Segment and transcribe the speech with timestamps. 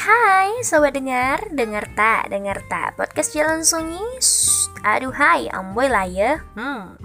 [0.00, 2.96] hai sobat dengar, dengar tak, dengar tak.
[2.96, 4.00] Podcast Jalan Sunyi.
[4.16, 6.40] Shh, Aduh hai, amboy lah ya.
[6.56, 6.96] Hmm.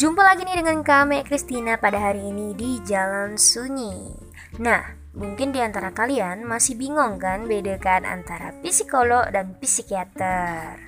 [0.00, 4.16] Jumpa lagi nih dengan kami Kristina pada hari ini di Jalan Sunyi.
[4.56, 4.80] Nah,
[5.12, 10.80] mungkin di antara kalian masih bingung kan bedakan antara psikolog dan psikiater?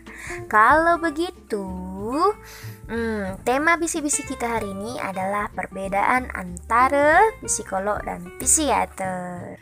[0.49, 1.69] Kalau begitu,
[2.89, 9.61] hmm, tema bisik-bisik kita hari ini adalah perbedaan antara psikolog dan psikiater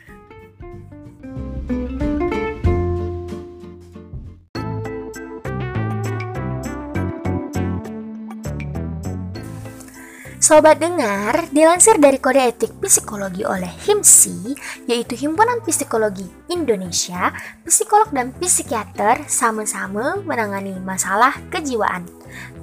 [10.51, 14.51] Sobat dengar, dilansir dari Kode Etik Psikologi oleh HIMSI,
[14.83, 17.31] yaitu Himpunan Psikologi Indonesia,
[17.63, 22.03] psikolog dan psikiater sama-sama menangani masalah kejiwaan.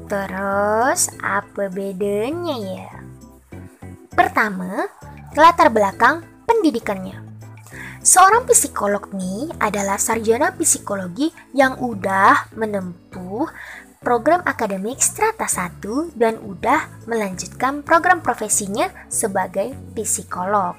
[0.05, 2.93] Terus, apa bedanya ya?
[4.13, 4.85] Pertama,
[5.33, 7.25] latar belakang pendidikannya.
[8.05, 13.49] Seorang psikolog nih adalah sarjana psikologi yang udah menempuh
[13.99, 20.79] program akademik strata 1 dan udah melanjutkan program profesinya sebagai psikolog.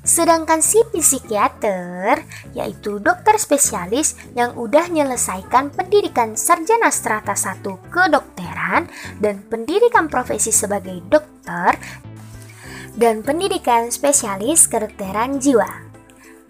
[0.00, 2.24] Sedangkan si psikiater,
[2.56, 7.62] yaitu dokter spesialis yang udah menyelesaikan pendidikan sarjana strata 1
[7.92, 8.88] kedokteran
[9.20, 11.76] dan pendidikan profesi sebagai dokter
[12.96, 15.68] dan pendidikan spesialis kedokteran jiwa.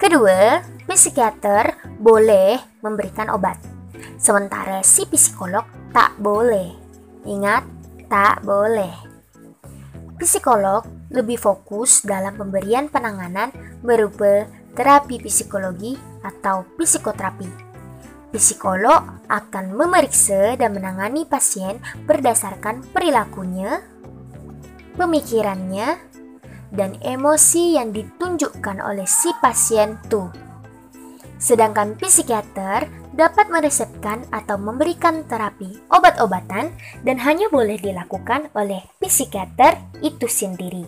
[0.01, 3.61] Kedua, psikiater boleh memberikan obat.
[4.17, 6.75] Sementara si psikolog tak boleh.
[7.27, 7.67] Ingat,
[8.07, 8.95] tak boleh.
[10.21, 13.51] Psikolog lebih fokus dalam pemberian penanganan
[13.83, 14.47] berupa
[14.77, 17.49] terapi psikologi atau psikoterapi.
[18.31, 23.83] Psikolog akan memeriksa dan menangani pasien berdasarkan perilakunya,
[24.95, 25.99] pemikirannya,
[26.71, 30.31] dan emosi yang ditunjukkan oleh si pasien tuh.
[31.43, 36.71] Sedangkan psikiater dapat meresepkan atau memberikan terapi obat-obatan
[37.03, 40.87] dan hanya boleh dilakukan oleh psikiater itu sendiri.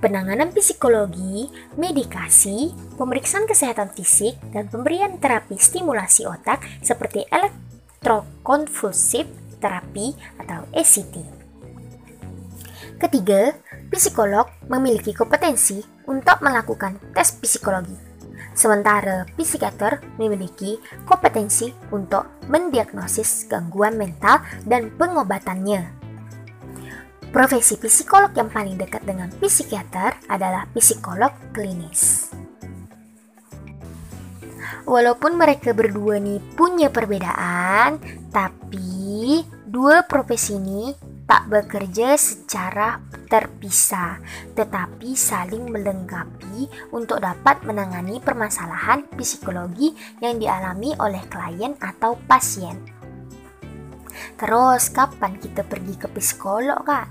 [0.00, 9.28] Penanganan psikologi, medikasi, pemeriksaan kesehatan fisik, dan pemberian terapi stimulasi otak seperti elektrokonvulsif
[9.60, 11.20] terapi atau ECT.
[12.96, 13.52] Ketiga,
[13.92, 18.07] psikolog memiliki kompetensi untuk melakukan tes psikologi
[18.58, 25.94] Sementara psikiater memiliki kompetensi untuk mendiagnosis gangguan mental dan pengobatannya.
[27.30, 32.34] Profesi psikolog yang paling dekat dengan psikiater adalah psikolog klinis.
[34.82, 38.02] Walaupun mereka berdua nih punya perbedaan,
[38.34, 40.90] tapi dua profesi ini
[41.28, 44.16] tak bekerja secara terpisah,
[44.56, 49.92] tetapi saling melengkapi untuk dapat menangani permasalahan psikologi
[50.24, 52.80] yang dialami oleh klien atau pasien.
[54.40, 57.06] Terus, kapan kita pergi ke psikolog, Kak?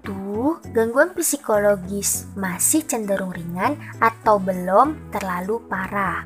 [0.00, 6.24] Waktu gangguan psikologis masih cenderung ringan atau belum terlalu parah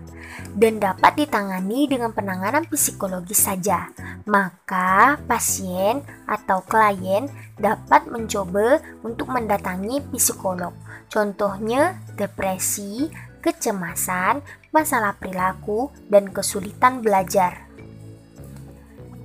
[0.55, 3.91] dan dapat ditangani dengan penanganan psikologis saja
[4.31, 7.27] maka pasien atau klien
[7.59, 10.71] dapat mencoba untuk mendatangi psikolog.
[11.11, 13.11] Contohnya depresi,
[13.43, 14.39] kecemasan,
[14.71, 17.67] masalah perilaku, dan kesulitan belajar.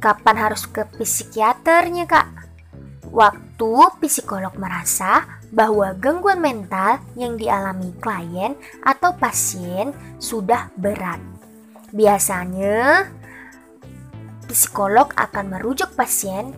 [0.01, 2.38] Kapan harus ke psikiaternya, Kak?
[3.19, 9.91] Waktu psikolog merasa bahwa gangguan mental yang dialami klien atau pasien
[10.23, 11.19] sudah berat.
[11.91, 13.11] Biasanya
[14.47, 16.55] psikolog akan merujuk pasien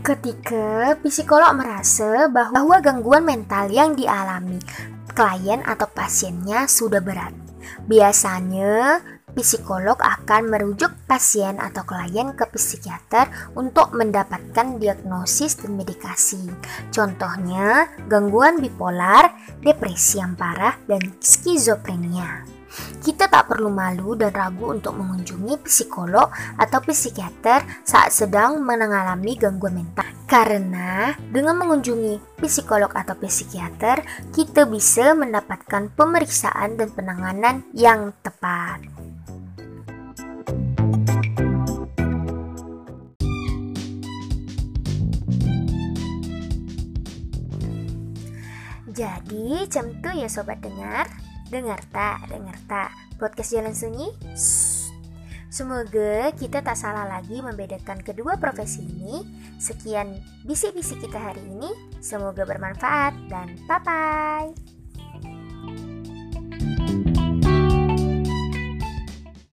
[0.00, 4.56] ketika psikolog merasa bahwa gangguan mental yang dialami
[5.12, 7.36] klien atau pasiennya sudah berat.
[7.84, 13.28] Biasanya, psikolog akan merujuk pasien atau klien ke psikiater
[13.58, 16.40] untuk mendapatkan diagnosis dan medikasi.
[16.94, 22.46] Contohnya, gangguan bipolar, depresi yang parah, dan skizofrenia.
[22.74, 26.26] Kita tak perlu malu dan ragu untuk mengunjungi psikolog
[26.58, 30.08] atau psikiater saat sedang mengalami gangguan mental.
[30.24, 34.02] Karena dengan mengunjungi psikolog atau psikiater,
[34.34, 39.03] kita bisa mendapatkan pemeriksaan dan penanganan yang tepat.
[48.94, 51.10] Jadi, jam tuh ya sobat dengar.
[51.50, 52.94] Dengar tak, dengar tak.
[53.18, 54.06] Podcast Jalan Sunyi?
[55.50, 59.18] Semoga kita tak salah lagi membedakan kedua profesi ini.
[59.58, 60.14] Sekian
[60.46, 61.74] bisik-bisik kita hari ini.
[61.98, 64.83] Semoga bermanfaat dan bye-bye.